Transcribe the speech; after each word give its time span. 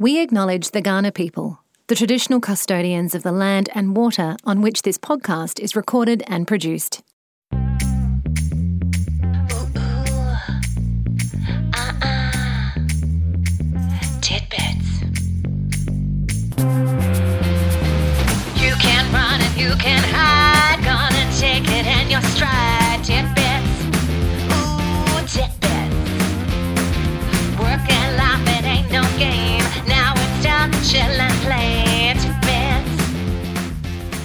We 0.00 0.20
acknowledge 0.22 0.70
the 0.70 0.80
Ghana 0.80 1.10
people, 1.10 1.58
the 1.88 1.96
traditional 1.96 2.38
custodians 2.38 3.16
of 3.16 3.24
the 3.24 3.32
land 3.32 3.68
and 3.74 3.96
water 3.96 4.36
on 4.44 4.62
which 4.62 4.82
this 4.82 4.96
podcast 4.96 5.58
is 5.58 5.74
recorded 5.74 6.22
and 6.28 6.46
produced. 6.46 7.02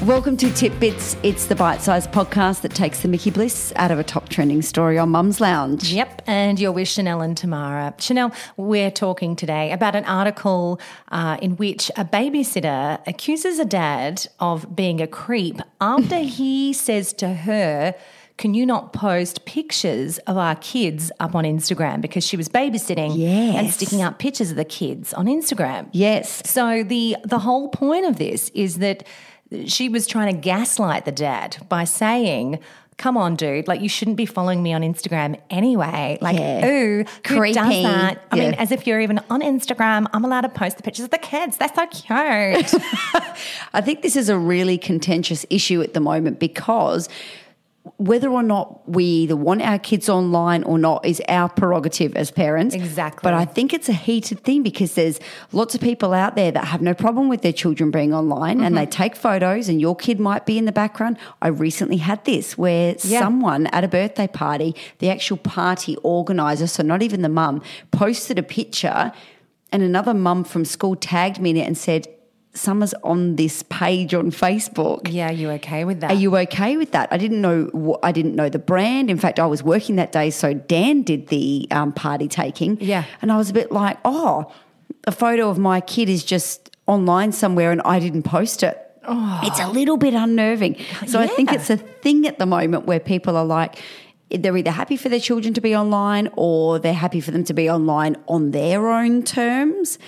Welcome 0.05 0.35
to 0.38 0.48
Titbits. 0.48 1.17
It's 1.23 1.45
the 1.45 1.55
bite 1.55 1.81
sized 1.81 2.11
podcast 2.11 2.59
that 2.63 2.75
takes 2.75 2.99
the 2.99 3.07
Mickey 3.07 3.31
Bliss 3.31 3.71
out 3.77 3.89
of 3.89 3.99
a 3.99 4.03
top 4.03 4.27
trending 4.27 4.61
story 4.61 4.98
on 4.98 5.07
Mum's 5.07 5.39
Lounge. 5.39 5.94
Yep, 5.94 6.23
and 6.27 6.59
you're 6.59 6.73
with 6.73 6.89
Shanelle 6.89 7.23
and 7.23 7.38
Tamara. 7.38 7.94
Shanelle, 7.99 8.35
we're 8.58 8.91
talking 8.91 9.38
today 9.38 9.71
about 9.71 9.95
an 9.95 10.03
article 10.03 10.81
uh, 11.13 11.38
in 11.41 11.55
which 11.55 11.89
a 11.95 12.03
babysitter 12.03 12.99
accuses 13.08 13.59
a 13.59 13.66
dad 13.66 14.27
of 14.41 14.75
being 14.75 14.99
a 14.99 15.08
creep 15.08 15.61
after 15.80 16.17
he 16.17 16.73
says 16.73 17.13
to 17.13 17.33
her, 17.33 17.95
can 18.38 18.54
you 18.55 18.66
not 18.66 18.94
post 18.94 19.46
pictures 19.46 20.18
of 20.20 20.38
our 20.38 20.55
kids 20.55 21.12
up 21.20 21.36
on 21.36 21.44
Instagram? 21.44 22.02
Because 22.02 22.26
she 22.26 22.36
was 22.36 22.50
babysitting 22.50 23.20
and 23.23 23.70
sticking 23.70 24.02
up 24.02 24.18
pictures 24.20 24.50
of 24.50 24.58
the 24.58 24.66
kids 24.66 25.14
on 25.14 25.28
Instagram. 25.28 25.88
Yes. 25.92 26.42
So 26.50 26.84
the 26.84 27.16
the 27.23 27.40
whole 27.40 27.70
point 27.70 28.06
of 28.06 28.18
this 28.18 28.50
is 28.50 28.80
that 28.80 29.04
she 29.66 29.88
was 29.88 30.08
trying 30.08 30.34
to 30.34 30.42
gaslight 30.42 31.06
the 31.06 31.12
dad 31.12 31.58
by 31.70 31.84
saying, 31.84 32.58
"Come 32.98 33.17
on, 33.17 33.36
dude! 33.36 33.67
Like 33.67 33.81
you 33.81 33.90
shouldn't 33.90 34.17
be 34.17 34.25
following 34.25 34.64
me 34.64 34.73
on 34.73 34.81
Instagram 34.81 35.40
anyway. 35.52 36.18
Like, 36.20 36.38
Yeah. 36.40 36.66
ooh, 36.68 36.97
who 37.28 37.38
Creepy. 37.38 37.53
does 37.53 37.84
that? 37.84 38.23
I 38.31 38.36
mean, 38.36 38.56
as 38.56 38.72
if 38.72 38.88
you're 38.88 39.00
even 39.00 39.20
on 39.30 39.42
Instagram. 39.42 40.08
I'm 40.12 40.25
allowed 40.25 40.42
to 40.42 40.50
post 40.50 40.78
the 40.78 40.84
pictures 40.84 41.06
of 41.06 41.12
the 41.12 41.20
kids. 41.20 41.58
That's 41.58 41.75
so 41.75 41.86
cute. 41.86 42.73
I 43.73 43.81
think 43.81 44.02
this 44.02 44.16
is 44.16 44.28
a 44.30 44.38
really 44.40 44.80
contentious 44.80 45.45
issue 45.52 45.84
at 45.84 45.94
the 45.94 46.00
moment 46.00 46.40
because 46.40 47.09
whether 47.98 48.30
or 48.30 48.44
not 48.44 48.88
we 48.89 49.03
either 49.03 49.36
want 49.36 49.62
our 49.62 49.78
kids 49.78 50.08
online 50.08 50.64
or 50.64 50.78
not 50.78 51.06
is 51.06 51.22
our 51.28 51.50
prerogative 51.50 52.16
as 52.16 52.31
parents. 52.31 52.73
Exactly. 52.73 53.20
But 53.23 53.34
I 53.34 53.44
think 53.44 53.73
it's 53.73 53.90
a 53.90 53.94
heated 53.94 54.40
thing 54.42 54.64
because 54.64 54.95
there's 54.95 55.20
lots 55.52 55.75
of 55.75 55.81
people 55.81 56.14
out 56.14 56.36
there 56.38 56.50
that 56.52 56.64
have 56.66 56.81
no 56.81 56.94
problem 56.94 57.28
with 57.28 57.42
their 57.42 57.52
children 57.52 57.92
being 57.92 58.14
online 58.14 58.62
and 58.62 58.73
Mm-hmm. 58.73 58.75
they 58.75 58.86
take 58.86 59.16
photos 59.17 59.67
and 59.67 59.81
your 59.81 59.98
kid 59.98 60.17
might 60.20 60.45
be 60.45 60.58
in 60.58 60.64
the 60.64 60.72
background. 60.72 61.17
I 61.42 61.50
recently 61.50 61.98
had 61.98 62.23
this 62.23 62.58
where 62.58 62.95
Yeah. 63.03 63.20
someone 63.20 63.67
at 63.67 63.84
a 63.84 63.90
birthday 63.90 64.28
party, 64.28 64.75
the 65.00 65.09
actual 65.09 65.38
party 65.38 65.97
organizer, 66.03 66.68
so 66.68 66.84
not 66.84 67.02
even 67.02 67.22
the 67.22 67.30
mum, 67.30 67.62
posted 67.92 68.40
a 68.40 68.44
picture 68.44 69.12
and 69.73 69.84
another 69.84 70.14
mum 70.14 70.45
from 70.45 70.64
school 70.64 70.95
tagged 70.95 71.40
me 71.42 71.50
in 71.50 71.58
it 71.58 71.68
and 71.68 71.78
said, 71.78 72.08
Summer's 72.56 72.94
on 73.04 73.36
this 73.36 73.64
page 73.64 74.14
on 74.14 74.30
Facebook. 74.30 75.12
yeah, 75.12 75.32
you 75.32 75.50
okay 75.52 75.86
with 75.86 76.02
that? 76.02 76.12
Are 76.12 76.16
you 76.16 76.36
okay 76.38 76.78
with 76.78 76.92
that? 76.92 77.08
I 77.12 77.18
didn't 77.18 77.42
know. 77.42 77.98
I 78.04 78.12
didn't 78.12 78.36
know 78.36 78.48
the 78.48 78.59
brand. 78.59 79.09
In 79.09 79.18
fact, 79.18 79.40
I 79.40 79.48
was 79.48 79.64
working 79.64 79.96
that 79.96 80.12
day, 80.12 80.30
so 80.30 80.54
Dan 80.54 81.02
did 81.02 81.28
the 81.28 81.68
um, 81.72 81.92
party 81.92 82.28
taking. 82.28 82.80
Yeah. 82.80 83.06
and 83.22 83.31
I 83.31 83.38
was 83.38 83.50
a 83.50 83.54
bit 83.54 83.72
like, 83.72 83.98
oh, 84.06 84.52
a 85.06 85.12
photo 85.12 85.50
of 85.50 85.58
my 85.58 85.81
kid 85.81 86.09
is 86.09 86.24
just 86.24 86.76
online 86.86 87.31
somewhere, 87.31 87.72
and 87.72 87.81
I 87.86 88.00
didn't 88.00 88.24
post 88.24 88.62
it. 88.62 88.80
Oh. 89.06 89.42
It's 89.44 89.59
a 89.59 89.68
little 89.68 89.98
bit 89.98 90.14
unnerving. 90.14 90.78
So 91.08 91.20
I 91.20 91.28
think 91.28 91.52
it's 91.52 91.70
a 91.70 91.78
thing 91.78 92.28
at 92.28 92.38
the 92.38 92.46
moment 92.46 92.86
where 92.86 93.00
people 93.00 93.36
are 93.36 93.46
like. 93.46 93.81
They're 94.30 94.58
either 94.58 94.72
happy 94.72 94.97
for 94.97 95.09
their 95.09 95.19
children 95.19 95.53
to 95.53 95.62
be 95.62 95.75
online 95.75 96.28
or 96.36 96.80
they're 96.80 96.92
happy 96.92 97.19
for 97.19 97.30
them 97.30 97.44
to 97.44 97.53
be 97.53 97.69
online 97.69 98.16
on 98.28 98.50
their 98.50 98.88
own 98.90 99.22
terms. 99.22 100.00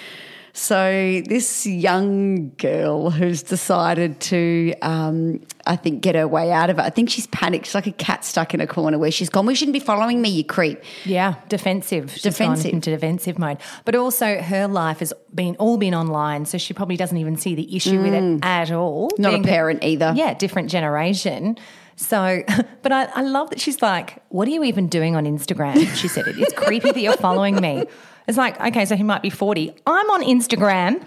So 0.57 1.21
this 1.27 1.67
young 1.67 2.51
girl 2.55 3.09
who's 3.09 3.43
decided 3.43 4.21
to, 4.21 4.73
um, 4.81 5.41
I 5.67 5.75
think, 5.75 6.01
get 6.01 6.15
her 6.15 6.25
way 6.29 6.49
out 6.53 6.69
of 6.69 6.79
it. 6.79 6.81
I 6.81 6.89
think 6.89 7.09
she's 7.09 7.27
panicked. 7.27 7.65
She's 7.65 7.75
like 7.75 7.87
a 7.87 7.91
cat 7.91 8.23
stuck 8.23 8.53
in 8.53 8.61
a 8.61 8.65
corner 8.67 8.97
where 8.97 9.11
she's 9.11 9.27
gone. 9.29 9.45
We 9.45 9.53
shouldn't 9.53 9.73
be 9.73 9.81
following 9.81 10.21
me, 10.21 10.29
you 10.29 10.45
creep. 10.45 10.81
Yeah, 11.03 11.35
defensive. 11.49 12.11
She's 12.13 12.21
Defensive. 12.21 12.71
into 12.71 12.89
defensive 12.89 13.37
mode. 13.37 13.57
But 13.83 13.95
also, 13.95 14.37
her 14.41 14.69
life 14.69 14.99
has 14.99 15.11
been 15.33 15.57
all 15.57 15.75
been 15.77 15.93
online, 15.93 16.45
so 16.45 16.57
she 16.57 16.73
probably 16.73 16.95
doesn't 16.95 17.17
even 17.17 17.35
see 17.35 17.53
the 17.53 17.75
issue 17.75 18.01
with 18.01 18.13
it 18.13 18.39
at 18.41 18.71
all. 18.71 19.09
Mm. 19.09 19.19
Not 19.19 19.27
a 19.27 19.31
Being 19.31 19.41
that- 19.41 19.49
parent 19.49 19.83
either. 19.83 20.13
Yeah, 20.15 20.33
different 20.35 20.69
generation. 20.69 21.57
So, 21.95 22.43
but 22.81 22.91
I, 22.91 23.05
I 23.15 23.21
love 23.21 23.49
that 23.51 23.59
she's 23.59 23.81
like, 23.81 24.21
"What 24.29 24.47
are 24.47 24.51
you 24.51 24.63
even 24.63 24.87
doing 24.87 25.15
on 25.15 25.25
Instagram?" 25.25 25.85
She 25.95 26.07
said, 26.07 26.27
"It 26.27 26.37
is 26.37 26.53
creepy 26.55 26.91
that 26.91 26.99
you're 27.01 27.17
following 27.17 27.55
me." 27.61 27.85
It's 28.27 28.39
like, 28.39 28.59
okay, 28.59 28.85
so 28.85 28.95
he 28.95 29.03
might 29.03 29.21
be 29.21 29.29
forty. 29.29 29.73
I'm 29.85 30.09
on 30.09 30.23
Instagram. 30.23 30.99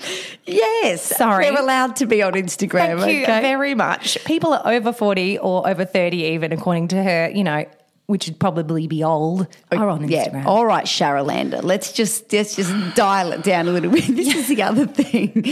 Yes, 0.47 1.03
Sorry. 1.03 1.51
we're 1.51 1.59
allowed 1.59 1.97
to 1.97 2.07
be 2.07 2.23
on 2.23 2.35
Instagram. 2.35 3.01
Thank 3.01 3.13
you 3.17 3.23
okay? 3.25 3.41
very 3.41 3.75
much. 3.75 4.23
People 4.25 4.55
are 4.55 4.63
over 4.73 4.93
40 4.93 5.39
or 5.39 5.69
over 5.69 5.85
30, 5.85 6.17
even 6.19 6.53
according 6.53 6.89
to 6.89 7.03
her, 7.03 7.29
you 7.35 7.43
know, 7.43 7.65
which 8.07 8.27
would 8.29 8.39
probably 8.39 8.87
be 8.87 9.03
old, 9.03 9.49
oh, 9.73 9.77
are 9.77 9.89
on 9.89 10.09
Yeah. 10.09 10.29
Instagram. 10.29 10.47
All 10.47 10.65
right, 10.65 10.85
Sharalander. 10.87 11.63
Let's 11.65 11.93
just 11.93 12.33
let's 12.33 12.55
just 12.55 12.73
dial 12.95 13.33
it 13.33 13.43
down 13.43 13.67
a 13.67 13.73
little 13.73 13.91
bit. 13.91 14.07
This 14.17 14.35
is 14.35 14.47
the 14.49 14.63
other 14.63 14.87
thing. 14.87 15.45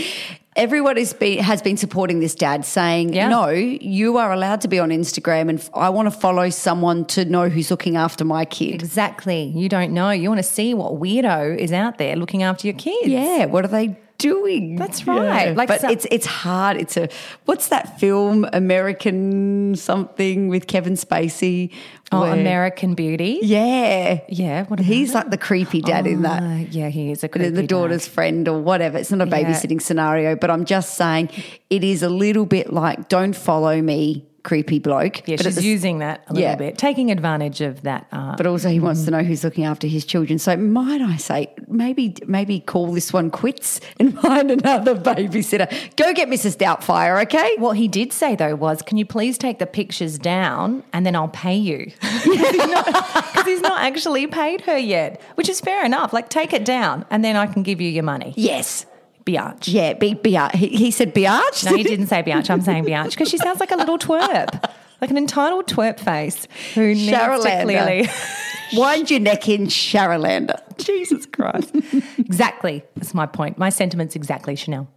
Everyone 0.57 0.97
has 0.97 1.13
been 1.13 1.39
has 1.39 1.61
been 1.61 1.77
supporting 1.77 2.21
this 2.21 2.35
dad, 2.35 2.65
saying, 2.65 3.13
Yeah. 3.13 3.29
"No, 3.29 3.49
you 3.51 4.17
are 4.17 4.33
allowed 4.33 4.63
to 4.63 4.69
be 4.69 4.79
on 4.79 4.89
Instagram, 4.91 5.49
and 5.51 5.69
I 5.75 5.91
want 5.91 6.07
to 6.07 6.19
follow 6.19 6.49
someone 6.51 7.05
to 7.07 7.25
know 7.27 7.49
who's 7.49 7.71
looking 7.71 7.97
after 7.97 8.25
my 8.25 8.45
kid." 8.47 8.75
Exactly. 8.83 9.53
You 9.55 9.69
don't 9.69 9.93
know. 9.93 10.11
You 10.11 10.29
want 10.31 10.39
to 10.39 10.51
see 10.59 10.73
what 10.73 10.95
weirdo 10.95 11.57
is 11.59 11.73
out 11.73 11.99
there 11.99 12.17
looking 12.17 12.43
after 12.43 12.67
your 12.67 12.75
kids. 12.75 13.09
Yeah, 13.09 13.45
what 13.45 13.65
are 13.65 13.69
they 13.69 13.97
doing? 14.19 14.77
That's 14.77 15.07
right. 15.07 15.57
Like 15.57 15.69
but 15.69 15.85
it's 15.85 16.07
it's 16.11 16.27
hard. 16.27 16.77
It's 16.77 16.97
a 16.97 17.09
what's 17.45 17.69
that 17.69 17.99
film 18.01 18.47
American 18.53 19.75
something 19.77 20.49
with 20.49 20.67
Kevin 20.67 20.95
Spacey? 20.95 21.73
Oh, 22.13 22.21
where- 22.21 22.33
American 22.35 22.95
Beauty. 22.95 23.41
Yeah, 23.43 24.21
Yeah. 24.29 24.65
What 24.67 24.79
He's 24.79 25.13
like 25.13 25.31
the 25.31 25.37
creepy 25.39 25.81
dad 25.81 26.07
in 26.07 26.23
that. 26.23 26.43
Uh, 26.43 26.65
yeah, 26.71 26.89
he 26.89 27.11
is 27.11 27.19
a 27.19 27.23
the, 27.23 27.29
creepy 27.29 27.51
the 27.51 27.63
dad. 27.63 27.69
daughter's 27.69 28.07
friend 28.07 28.47
or 28.49 28.61
whatever. 28.61 28.99
It's 28.99 29.11
not 29.11 29.27
a 29.27 29.29
Yeah. 29.31 29.43
babysitting 29.45 29.83
scenario, 29.83 30.37
but 30.37 30.49
I'm 30.51 30.65
just 30.65 30.95
saying 30.95 31.31
it 31.69 31.83
is 31.83 32.03
a 32.05 32.09
little 32.09 32.47
bit 32.47 32.73
like 32.73 33.09
don't 33.09 33.35
follow 33.35 33.83
me, 33.83 34.25
creepy 34.47 34.79
bloke. 34.79 35.27
Yeah, 35.29 35.37
but, 35.37 35.45
she's 35.45 35.57
the 35.57 35.63
using 35.63 35.99
that 35.99 36.23
a 36.29 36.33
little 36.33 36.49
Yeah. 36.49 36.55
bit, 36.55 36.79
taking 36.79 37.11
advantage 37.11 37.61
of 37.61 37.83
that. 37.83 38.07
Uh, 38.13 38.37
but 38.37 38.47
also 38.47 38.71
he 38.71 38.81
wants 38.81 39.05
to 39.05 39.11
know 39.11 39.23
who's 39.23 39.45
looking 39.45 39.65
after 39.65 39.87
his 39.87 40.05
children. 40.07 40.39
So 40.39 40.57
might 40.57 41.03
I 41.03 41.17
say 41.17 41.53
maybe 41.69 42.15
maybe 42.27 42.61
call 42.61 42.93
this 42.93 43.13
one 43.13 43.31
quits 43.31 43.81
and 44.01 44.19
find 44.27 44.51
another 44.51 44.95
babysitter. 44.95 45.69
Go 45.97 46.15
get 46.15 46.29
Mrs. 46.29 46.57
Doubtfire, 46.57 47.21
okay? 47.25 47.55
what 47.59 47.77
he 47.77 47.89
did 47.89 48.13
say 48.13 48.37
though 48.37 48.55
was, 48.55 48.81
"Can 48.83 48.97
you 48.97 49.05
please 49.05 49.37
take 49.37 49.59
the 49.59 49.67
pictures 49.67 50.19
down 50.19 50.83
and 50.93 51.05
then 51.05 51.15
I'll 51.17 51.29
pay 51.29 51.57
you?" 51.57 51.91
Because 52.27 53.47
he's 53.47 53.61
not 53.61 53.81
actually 53.81 54.27
paid 54.27 54.63
her 54.63 54.79
yet, 54.79 55.21
which 55.35 55.49
is 55.49 55.61
fair 55.61 55.85
enough. 55.85 56.13
Like, 56.13 56.29
take 56.31 56.53
it 56.53 56.65
down 56.65 57.05
and 57.11 57.25
then 57.25 57.37
I 57.37 57.47
can 57.47 57.63
give 57.63 57.81
you 57.81 57.89
your 57.91 58.03
money. 58.05 58.33
Yes. 58.37 58.87
Biatch. 59.27 59.73
Yeah, 59.73 59.95
be, 59.95 60.15
Biatch. 60.15 60.55
He, 60.55 60.69
he 60.69 60.91
said 60.91 61.15
Biatch. 61.15 61.65
No, 61.65 61.77
he 61.77 61.83
didn't 61.83 62.07
say 62.07 62.23
Biatch. 62.23 62.49
I'm 62.49 62.63
saying 62.63 62.85
Biatch 62.85 63.11
because 63.11 63.29
she 63.29 63.39
sounds 63.39 63.59
like 63.59 63.73
a 63.73 63.77
little 63.77 63.99
twerp, 63.99 64.73
like 65.01 65.11
an 65.11 65.19
entitled 65.19 65.67
twerp 65.67 65.99
face 65.99 66.47
who 66.75 66.95
needs 66.95 67.11
to 67.11 67.63
clearly. 67.65 68.09
Wind 68.73 69.11
your 69.11 69.21
neck 69.21 69.49
in, 69.49 69.67
Sharalander. 69.67 70.61
Jesus 70.79 71.27
Christ. 71.27 71.75
exactly. 72.19 72.85
That's 72.95 73.15
my 73.15 73.27
point. 73.27 73.59
My 73.59 73.69
sentiments 73.69 74.17
exactly, 74.17 74.55
Shanelle. 74.55 74.89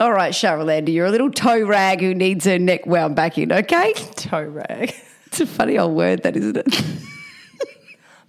All 0.00 0.12
right, 0.12 0.32
Sharalander, 0.32 0.92
you're 0.92 1.06
a 1.06 1.10
little 1.10 1.30
toe 1.30 1.66
rag 1.66 2.00
who 2.00 2.14
needs 2.14 2.44
her 2.44 2.58
neck 2.58 2.86
wound 2.86 3.16
back 3.16 3.36
in, 3.36 3.50
okay? 3.50 3.94
Toe 4.16 4.44
rag. 4.44 4.94
It's 5.26 5.40
a 5.40 5.46
funny 5.46 5.76
old 5.76 5.96
word, 5.96 6.22
that 6.22 6.36
isn't 6.36 6.56
it? 6.56 6.84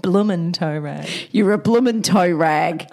Bloomin' 0.01 0.51
toe 0.53 0.79
rag. 0.79 1.07
You're 1.31 1.51
a 1.51 1.57
bloomin' 1.57 2.01
toe 2.01 2.31
rag. 2.31 2.87